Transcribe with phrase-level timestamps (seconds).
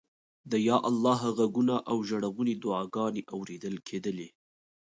[0.51, 4.27] د یا الله غږونه او ژړغونې دعاګانې اورېدل کېدلې.